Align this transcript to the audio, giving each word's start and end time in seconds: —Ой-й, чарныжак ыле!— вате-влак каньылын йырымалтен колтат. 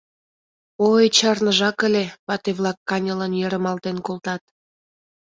—Ой-й, 0.89 1.07
чарныжак 1.17 1.77
ыле!— 1.87 2.03
вате-влак 2.27 2.77
каньылын 2.89 3.33
йырымалтен 3.41 3.97
колтат. 4.07 4.41